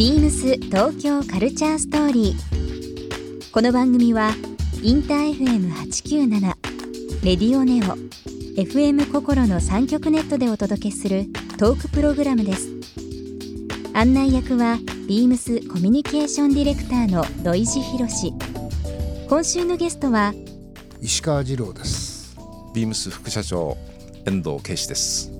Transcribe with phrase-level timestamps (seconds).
[0.00, 3.52] ビームス東京カルチャーストーリー。
[3.52, 4.30] この番組は
[4.82, 6.40] インター FM897
[7.22, 7.98] レディオネオ
[8.58, 11.26] FM 心の三極ネットでお届けする
[11.58, 12.70] トークプログラムです。
[13.92, 18.32] 案内役はビームスコミュニケーションディレクターの土井博志。
[19.28, 20.32] 今週のゲストは
[21.02, 22.38] 石川次郎です
[22.72, 23.76] ビームス副社長
[24.24, 25.39] 遠藤圭司です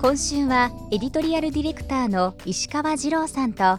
[0.00, 3.78] 今週はエディトリアルディレクターの石川次郎さんと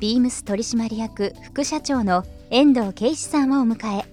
[0.00, 4.04] ビームス取締役副社長の遠藤圭司さんをお迎え。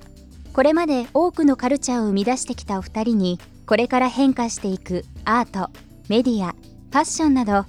[0.53, 5.69] これまで多くのカルチャーを生み出してきたお二人にこれから変化していくアート
[6.07, 7.65] メディアファッションなど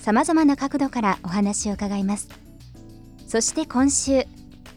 [0.00, 2.30] さまざまな角度からお話を伺います。
[3.28, 4.24] そして今週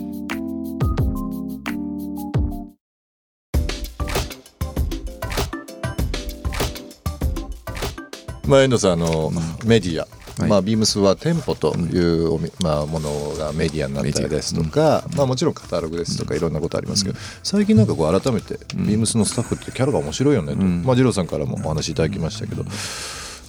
[8.47, 9.31] まあ遠藤さんあの、
[9.63, 10.49] メディアはい。
[10.49, 22.63] まあ、ビームスは店舗というまあ、ものがメディアになったりですとか、まあ、もちろんカタログですとかいろんなことありますけど、最近なんかこう改めてビームスのスタッフってキャラが面白いよねと、まあ、二郎さんからもお話いただきましたけど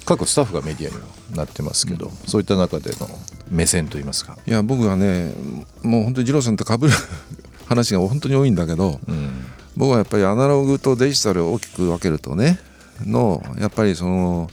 [0.04, 3.08] 各スタッフがメディアにはなってますけど、そういった中での
[3.50, 5.32] 目線といいますか、いや僕はね
[5.82, 6.90] もう本当に二郎さんと被る
[7.66, 9.46] 話が本当に多いんだけど、うん。
[9.76, 12.58] 僕はやっぱりアナログとデジタルを大きく分けるとね
[13.06, 14.50] のやっぱりその、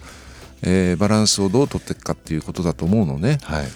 [0.64, 3.38] えーバランスをどう取っていくかっていうことだと思うのね。
[3.44, 3.68] はい。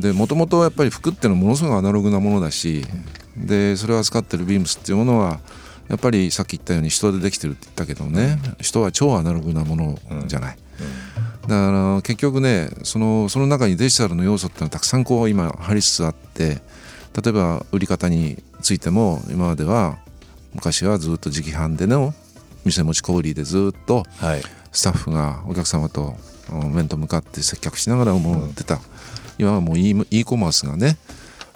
[0.00, 2.84] でもともとやっぱり服ってのはものすごいアナログなものだし
[3.36, 5.40] でそれを扱ってるビームスっていうものは
[5.88, 10.58] やっぱりさっき言ったように人でできてるって言ったけどね、人は超アナログなものじゃない、
[11.42, 16.62] だから結局ねそのその中にデジタルの要素ってのはたくさんこう今入りつつあって
[17.22, 19.98] 例えば売り方についても今までは
[20.54, 22.14] 昔はずっと直販での
[22.64, 24.42] 店持ち小売りでずっとはい
[24.74, 26.14] スタッフがお客様と
[26.52, 28.80] うん面と向かって接客しながら思ってた、
[29.38, 30.98] 今はもう e e コマースがね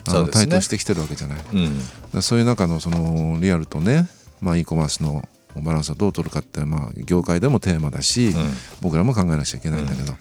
[0.07, 1.39] あの台頭してきてるわけじゃない。
[1.53, 1.79] うん。
[2.15, 4.09] らそういう中のそのリアルとね、
[4.41, 8.35] まあ、e コマースのバランスをどう取るかって、まあ、業界でもテーマだし、
[8.81, 10.15] 僕らも考えなくちゃいけないんだけど、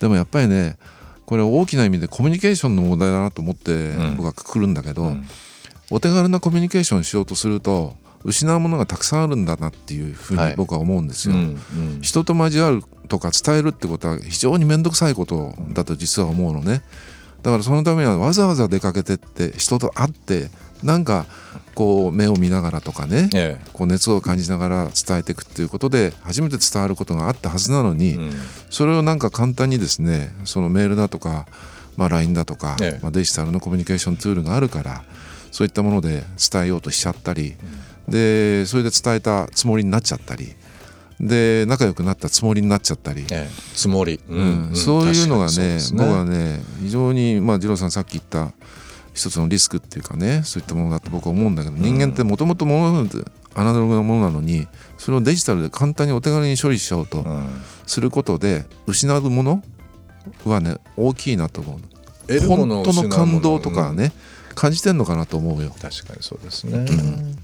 [0.00, 0.76] でもやっぱりね
[1.24, 4.16] これ大きな意味でコミュニケーションの問題だなと思ってん。
[4.16, 5.16] 僕はくくるんだけど、
[5.90, 10.50] お手軽なコミュニケーションしようとすると失うものがたくさんあるんだなっていうふうはい。
[10.50, 11.34] に僕は思うんですよ。
[11.34, 12.00] うんうん。
[12.02, 16.82] 人と交わるとか伝えるってことは非常に面倒くさいことだと実は思うのね。
[17.42, 20.48] だからそのためにはわざわざ出かけてって人と会って
[20.82, 21.26] なんか
[21.74, 28.32] こう目を見ながらとかねえこう熱を感じながら伝えていくっていうことで初めて伝わることがあったはずなのに、えうん。
[28.70, 31.46] それをなんか簡単にですねそのメールだとか、
[31.96, 33.00] まあ、LINE だとか、ええ。
[33.02, 35.02] まあ、デジタルのコミュニケーションツールがあるから
[35.50, 37.54] そういったもので伝えようとしちゃったり、
[38.08, 40.54] でそれで伝えたつもりになっちゃったり。
[41.20, 48.52] で仲良くなったつもりになっちゃったり、ええつもり、ううんそういうのがねです僕はね非常にまあ二郎さんさっき言った
[49.14, 53.18] 一つのリスクっていうかねそういったものだと僕は思うんだけど、人間ってもともともので
[53.54, 54.66] アナログなものなのに
[54.98, 57.62] それをデジタルで簡単にお手軽に処理しちゃおうとうん。
[57.86, 59.62] することで失うもの
[60.44, 61.80] はね大きいなと思う
[62.46, 64.12] 本当の感動とかね、
[64.54, 65.70] 感じてんのかなと思うよ。
[65.70, 66.86] 確かにそうですね、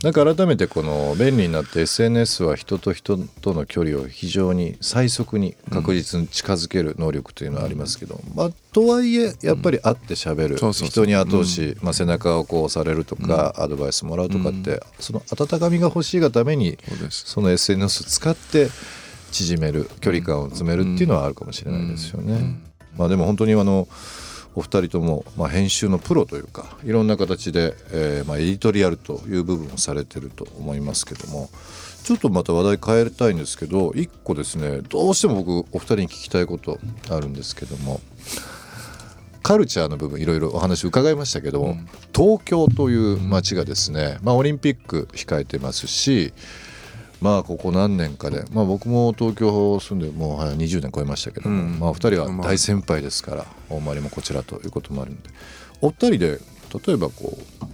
[0.03, 11.05] なんか改めてこの便利になって SNS は人と人との距離を非常に最速に確実に近づける能力というのはありますけど、まあ、とはいえやっぱり会ってしゃべる、そうそうそう。
[11.05, 16.79] 人に後押し、まあ、背中をこう押されるとか、アドバイスもらうとかって、その温かみが欲しいがために
[17.11, 18.69] その SNS を使って
[19.33, 22.61] 縮める距離感を詰めるっていうのはあるかもしれないですよね。
[22.97, 23.89] まあ、でも本当にあの
[24.59, 31.49] お二人とも、まあ、編集のプロというかいろんな形で、えーまあ、エディトリアルという部分をされてると思いますけども
[32.03, 38.01] ちょっとまた話題変えたいんですけど一個ですねどうしても僕お二人に聞きたいことあるんですけども
[39.45, 41.77] カルチャーの部分いろいろお話伺いましたけども、
[42.15, 46.35] 東京という街がですね、まあ、オリンピック控えてますし
[47.21, 51.81] まあここ何年かで、まあ、僕も東京住んでもうはい20年超えましたけども、うん。
[51.81, 55.31] まあ、お二人は大先輩ですから大回りもこちらということもあるんで。
[55.81, 56.41] お二人で
[56.87, 57.67] 例えばこう好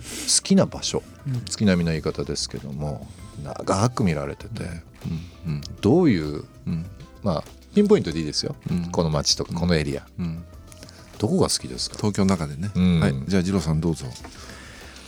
[0.43, 1.03] きな場所、
[1.47, 3.07] 月並みな言い方ですけども
[3.43, 4.65] 長く見られてて、
[5.47, 5.61] うん。
[5.81, 6.87] どういううん。
[7.23, 7.45] まあ
[7.75, 8.91] ピンポイントでいいですよ、うん。
[8.91, 10.45] この街とかこのエリア、うん。
[11.19, 11.97] どこが好きですか？
[11.97, 13.01] 東京の中でね、うん。
[13.01, 13.15] はい。
[13.27, 14.07] じゃあ二郎さんどうぞ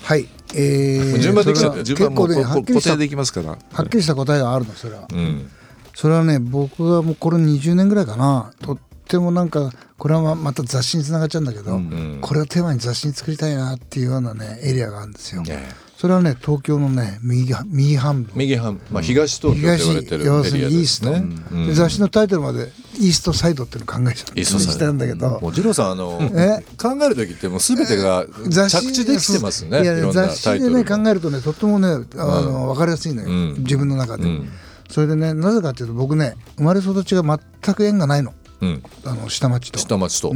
[0.06, 3.49] はい、えー、順番できちゃってねはっきりした固定でいきますから。
[3.49, 5.50] はっきりした答えがあるのそれは、うん。
[5.97, 8.53] それはね僕がもうこれ20年ぐらいかな。
[8.62, 18.32] とってもなんかこれはまた雑誌につながっちゃうんだけど、うんこれをテーマに雑誌に作りたいなっていうようなねエリアがあるんですよ、ねそれはね東京のね右が右半分。
[18.37, 24.93] 右半、まあ、東東京と言われてるエリア要ですするにイースト、ね、で雑誌のタイトルまでイーストサイドっていうのを考えちゃった。
[24.93, 26.64] んだけど、もう二郎さんあのえ？
[26.81, 28.26] 考える時ってもう全てが
[28.69, 29.82] 着地できてますね。
[30.12, 30.58] 雑誌。
[30.58, 31.94] でね考えるとねとってもねあ
[32.40, 33.54] の、分かりやすいのよ、うん。
[33.58, 34.48] 自分の中で、うん。
[34.90, 38.32] それでねなぜかっていうと僕ね生まれ育ちが全く縁がないの。
[38.58, 39.78] うん、あの下町と。
[39.78, 40.32] 下町と、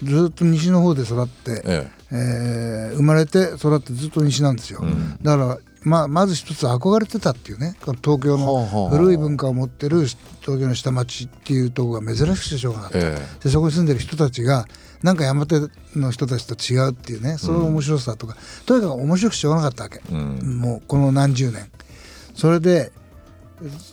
[0.00, 2.90] ずっと西の方で育って、ええ。
[2.92, 5.18] ー生まれて育ってずっと西なんですよ、ん。
[5.20, 7.76] だから、まあ、まず一つ憧れてたっていうね。
[7.84, 14.66] この東京の古い文化を持ってる東京の下町っていうところが珍しくてしょうがなかった、えでそこに住んでる人たちが
[15.04, 15.60] なんか山手
[15.94, 17.38] の人たちと違うっていうね。
[17.38, 18.36] その面白さとか、
[18.66, 20.58] とにかく面白くしょうがなかったわけ、えうん。
[20.58, 21.70] もうこの何十年。
[22.34, 22.90] それで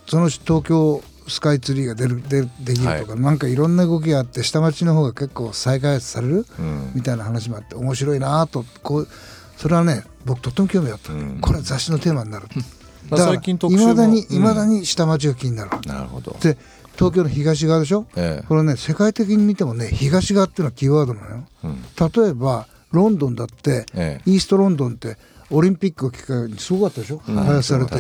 [0.08, 6.92] その東京スカイツリーが出るでできるとか、なんかいろんな動きがあって下町の方が結構再開発される、うん。
[6.96, 9.08] みたいな話もあって面白いなとこう
[9.64, 11.40] それはね僕とっても興味あった、うん。
[11.40, 12.48] これは雑誌のテーマになる、
[13.10, 14.36] まあだからいまだにうん。
[14.36, 16.36] いまだに下町が気になる、なるほど。
[16.42, 16.58] で
[16.98, 18.46] 東京の東側でしょ、ええ。
[18.46, 21.48] これね世界的に見てもね東側っていうのはキーワードなのよ。
[21.64, 21.82] うん。
[22.26, 24.30] 例えばロンドンだって、ええ。
[24.30, 25.18] イーストロンドンって
[25.50, 27.96] オリンピックをきっかけにすごかったでしょ、開発されて。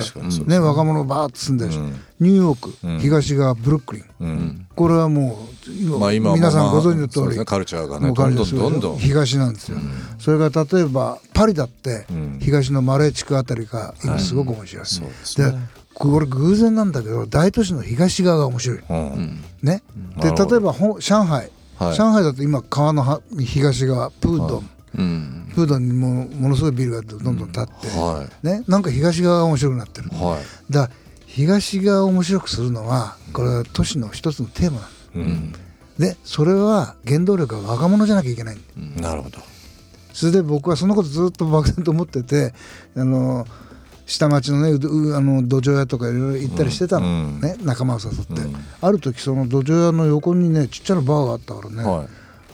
[0.45, 0.59] ね。
[0.59, 1.93] 若者バーッと住んでるし、うん。
[2.19, 2.99] ニューヨーク、うん。
[2.99, 4.67] 東側ブルックリン、うん。
[4.75, 5.52] これはもう今,、
[5.99, 8.97] まあ今皆さんまあご存知の通り、カルチャーがねどんどんどんどん。
[8.97, 9.77] 東なんですよ、
[10.19, 12.39] それから例えばパリだって、うん。
[12.41, 19.43] 東のマレー地区あたりが今すごく面白い、そうですでねこれ偶然なんだけど大都市の東側が面白い、うん。
[19.61, 19.83] ね、
[20.17, 21.95] で例えばほ上海、はい。
[21.95, 25.51] 上海だと今川のは東側プードン、うん。
[25.53, 30.73] プードンにもものすごいビルがどんどん建って、はね、なんか東側が面白くなってる、いはい。
[30.73, 30.89] だ
[31.27, 34.89] 東側を面白くするのはこれは都市の一つのテーマなん
[35.99, 38.57] でそれは原動力は若者じゃなきゃいけない。
[38.99, 39.39] なるほど。
[40.13, 42.53] それで僕はそのことずっと漠然と思ってて
[42.95, 43.47] あの
[44.05, 44.69] 下町のね
[45.15, 47.41] あの土壌屋とかいろいろ行ったりしてたの、うん。
[47.41, 48.55] ね、仲間を誘って、うん。
[48.81, 52.07] ある時その土壌屋の横にねちっちゃなバーがあったからね、はい。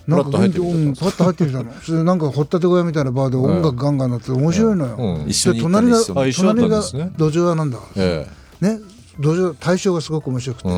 [0.10, 1.64] なんかパッと入ってみた。
[1.64, 1.72] の。
[1.82, 5.30] それでなんか掘ったて小屋みたいなバーで音楽ガンガンなって面白いのよ、うん。
[5.30, 6.82] 一緒に隣が隣が
[7.18, 8.28] 土壌屋なんだからえ。
[8.62, 8.80] ね
[9.20, 10.70] 土壌対象がすごく面白くて、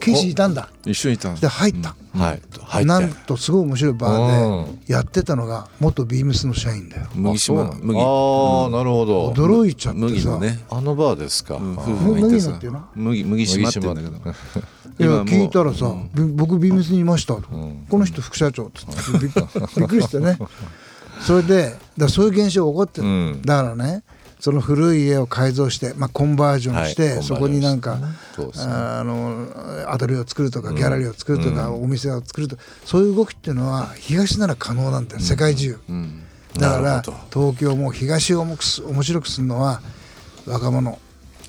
[0.00, 0.68] ケイシいたんだ。
[0.86, 2.42] 一緒にいたで入った、はい。
[2.60, 2.84] 入って。
[2.84, 4.78] なんとすごい面白いバうーん。
[4.86, 7.08] でやってたのが元ビームスの社員だよ。
[7.14, 7.62] 麦島。
[7.62, 8.00] あそうなん麦。
[8.00, 9.32] ああなるほど。
[9.32, 10.06] 驚いちゃってさ。
[10.06, 10.64] 麦のね。
[10.70, 11.56] あのバーですか。
[11.56, 11.74] うん。
[11.74, 12.88] 麦のっていうの？
[12.94, 14.30] 麦麦島って言うんだけど。
[15.00, 17.86] いや聞いたらさ、び僕ビームスにいましたと、ん。
[17.88, 20.38] この人副社長っつってびっくりしてね。
[21.26, 23.42] それでだそういう現象が起こってる、うん。
[23.42, 24.04] だからね
[24.40, 28.06] その古い家を改造して、まあ、コンバージョンして、はいそこになんか、ね。
[28.56, 29.48] あの
[29.88, 36.22] アトリエを作るとかギャラリーを作るとか、お店を作るとかそういう動きっていうのは東なら可能なんだよ世界中、うん。
[36.54, 37.02] だから
[37.32, 39.80] 東京も東を重くす面白くするのは
[40.46, 40.98] 若者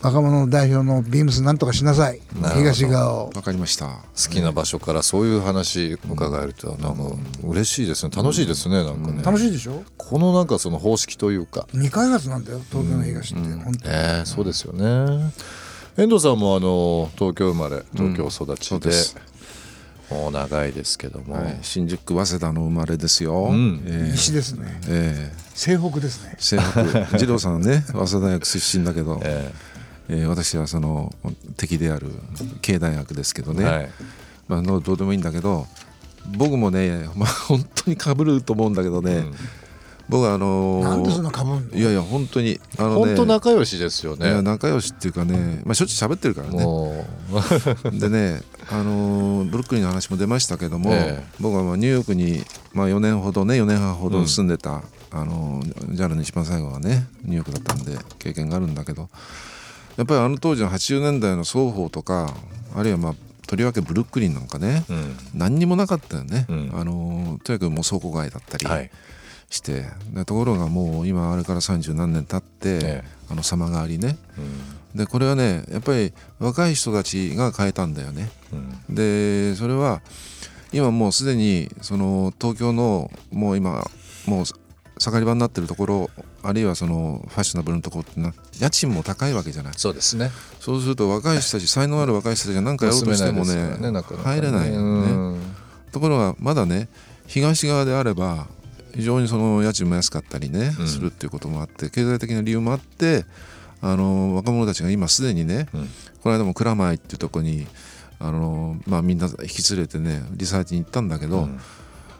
[0.01, 2.21] 若者の代表のビームスなんとかしなさい。
[2.55, 3.31] 東側を。
[3.35, 3.87] わかりました。
[3.87, 7.03] 好きな場所からそういう話伺えるとなんか
[7.43, 8.11] 嬉しいですね。
[8.15, 9.21] 楽しいですねなんかね。
[9.23, 9.83] 楽しいでしょ？
[9.97, 11.67] このなんかその方式というか。
[11.71, 13.77] 未開発なんだよ東京の東って、本当に。
[13.85, 15.33] ええそうですよね。
[15.97, 18.65] 遠藤さんもあの東京生まれ東京育ちで。
[18.65, 19.15] そうです。
[20.09, 21.59] もう長いですけども、はい。
[21.61, 23.51] 新宿早稲田の生まれですよ。
[23.51, 23.83] ん。
[23.85, 24.79] ええ西ですね。
[24.87, 26.35] ええ西北ですね。
[26.39, 26.83] 西北。
[27.19, 29.51] 二郎さんはね早稲田大学出身だけど、え
[30.09, 31.13] えー私はその
[31.57, 32.09] 敵である
[32.61, 33.89] 経大学ですけどね、えはい。
[34.47, 35.67] まあ、のどうでもいいんだけど
[36.37, 39.33] 僕もね、まあ、本当にかぶると思うんだけどね、うん。
[40.09, 41.77] 僕はあのーなんでそんなかぶんの？
[41.77, 46.65] いやいや本当にあのね本当仲良しですよいやね仲良しっていうかね、まあ、しょっちゅう喋ってるからね。
[47.99, 51.27] でね、あのーブルックリンの話も出ましたけども、ええ。
[51.39, 59.09] 僕はまあニューヨークに、まあ、4年ほどね4年半ほど住んでた、あのー JAL の一番最後はねニューヨークだったんで経験があるんだけど
[59.99, 62.33] やっぱりあの当時の80年代の双方とか
[62.73, 63.15] あるいはまあ
[63.47, 65.17] とりわけブルックリンなんかね、うん。
[65.33, 66.71] 何にもなかったよね、うん。
[66.73, 68.89] あのーとにかくもう倉庫街だったりはい。
[69.49, 73.03] して、でところがもう今あれから三十何年経って、ええ。
[73.29, 74.17] あの様変わりね。
[74.37, 74.97] うん。
[74.97, 78.29] でこれはねやっぱり若い人たちが変えたんだよね。
[78.53, 78.95] うん。
[78.95, 80.01] でそれは
[80.71, 83.85] 今もうすでにその東京のもう今
[84.27, 84.45] もう
[84.99, 86.09] 盛り場になってるところ
[86.43, 89.73] あるいはそのファッショナブルのところってな家賃も高いわけじゃない。
[89.77, 90.31] そうですね。
[90.59, 94.23] そうすると若い人たち才能ある若い人たちが何かやろうとしてもねからなかなかね。
[94.23, 95.11] 入れないよね。
[95.11, 95.41] うん。
[95.91, 96.89] ところがまだね
[97.27, 98.47] 東側であれば
[98.93, 100.87] 非常にその家賃も安かったりね、うん。
[100.87, 103.25] するっていうこともあって経済的な理由もあって
[103.81, 105.89] あの若者たちが今すでにね、うん。
[106.21, 107.67] この間も蔵前っていうとこに
[108.19, 111.59] あの、まあ、みんな引き連れてねリサーチに行ったんだけど、うん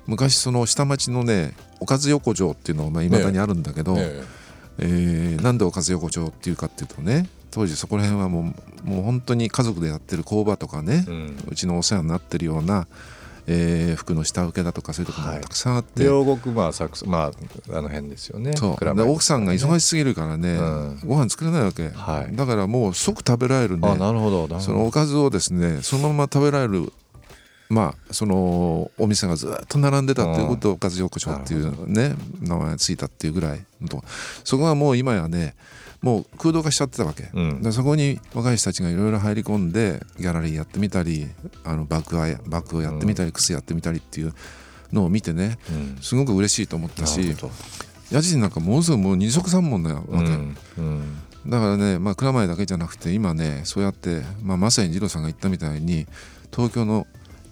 [0.10, 4.24] 昔その下町のねおかず横丁っていうのがいまだにあるんだけど、え
[4.80, 5.38] え。
[5.40, 8.54] ーなんでおかず横丁っていうかっていうとね当時そこら辺はも
[8.86, 11.38] うもう本当に家族でやってる工場とかねえ、うん。
[11.50, 12.88] うちのお世話になってるような、
[13.48, 15.38] えー服の下請けだとかそういうところはい。
[15.38, 17.32] もたくさんあって、両国まあサクスま
[17.72, 18.54] ああの辺ですよね。
[18.56, 18.96] そう。
[18.96, 21.00] で奥さんが忙しすぎるからね、うん。
[21.06, 22.36] ご飯作れないわけ、はい。
[22.36, 23.88] だからもう即食べられるね。
[23.88, 24.60] あなるほどなるほど。
[24.60, 26.94] そのおかずをですねそのまま食べられる
[27.70, 34.04] まあそのお店がずっと並んでたっていうことでおかず横丁っていうね名前がついたっていうぐらいのとこ。
[34.44, 35.56] そこはもう今やね
[36.02, 37.62] もう空洞化しちゃってたわけ、うん。
[37.62, 41.28] でそこに若い人たちがいろいろ入り込んでギャラリーやってみたり
[41.64, 44.34] あのバッグはバッグをやってみたり、靴やってみたりっていう
[44.92, 45.98] のを見てねうん。
[46.02, 47.36] すごく嬉しいと思ったし
[48.12, 50.56] 家賃なんかものすごくもう二足三門だよわけ、うん。
[50.78, 51.18] うん。
[51.46, 56.08] だからね、まあ、蔵前だけじゃなくて今ねそうやって、まあ、まさに二郎さんが言ったみたいに
[56.52, 57.06] 東京の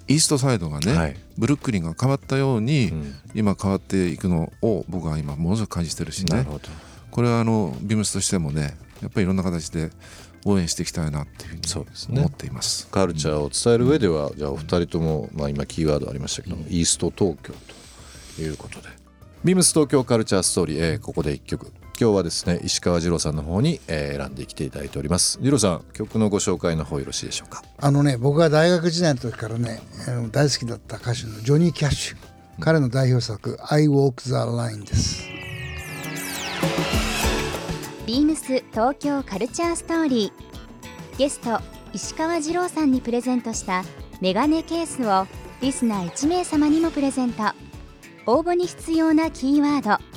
[0.08, 1.16] イーストサイドがね、はい。
[1.38, 3.16] ブルックリンが変わったように、うん。
[3.36, 6.46] 今変わっていくのを僕は今ものすごく感じてるしね。
[7.12, 9.90] これはあのビームスとしてもねやっぱりいろんな形で
[10.46, 12.88] 応援していきたいなっていうふうに思っています。
[12.88, 17.54] カルチャーを伝える上では、じゃあお二人とも、まあ、今キーワードありましたけども、イースト東京
[18.36, 18.88] ということで。
[19.44, 25.40] ビームス東京カルチャーストーリー、えーここで一曲今日はですね石川二郎さんの方に、えー選んできていただいております。
[25.42, 27.64] 二郎さん曲のご紹介の方よろしいでしょうか？
[27.80, 29.82] あのね僕が大学時代の時からね
[30.32, 32.18] 大好きだった歌手のジョニー・キャッシュ
[32.60, 35.24] 彼の代表作「I Walk the Line」です。
[38.06, 41.18] ビームス東京カルチャーストーリー。
[41.18, 41.60] ゲスト
[41.94, 43.84] 石川二郎さんにプレゼントした
[44.22, 45.28] メガネケースを
[45.62, 47.44] リスナー1名様にもプレゼント。
[48.28, 50.04] 応募に必要なキーワード「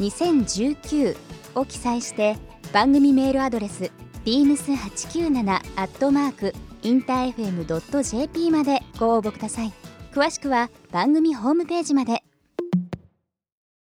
[0.00, 1.16] 2019」
[1.54, 2.36] を記載して
[2.72, 3.90] 番組メールアドレス
[4.24, 6.52] beams897 アットマーク
[6.82, 9.72] インター FM.jp までご応募ください。
[10.12, 12.22] 詳しくは番組ホームページまで。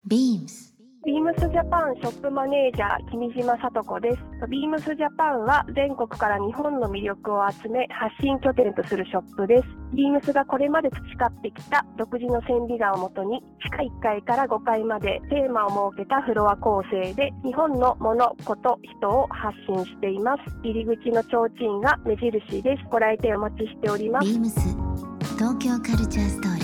[0.09, 0.74] Beams
[1.05, 4.49] ビームスジャパンショップマネージャー君島聡子です。
[4.49, 9.65] ビームスジャパンは全国から日本の魅力を集め発信拠点とするショップです。
[9.93, 20.57] ビームスがこれまで培ってきた独自の線美眼をもとに地下1階から5階までテーマを設けたフロア構成で日本の物、こと、人を発信しています。
[20.63, 22.85] 入り口の提灯が目印です。
[22.91, 24.27] ご来店お待ちしております。
[24.27, 25.05] Beams
[25.37, 26.64] 東京カルチャーストーリー